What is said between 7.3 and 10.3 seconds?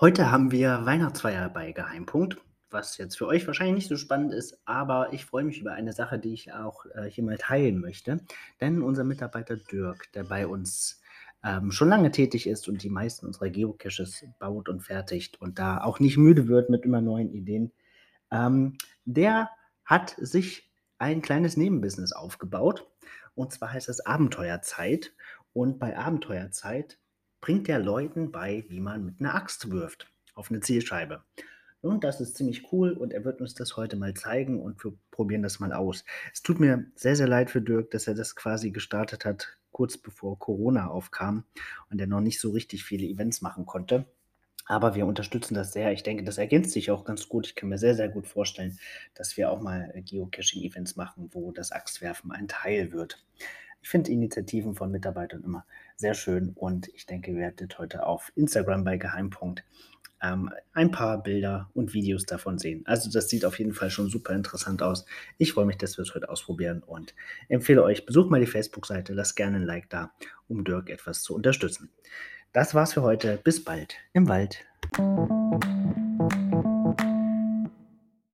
teilen möchte. Denn unser Mitarbeiter Dirk, der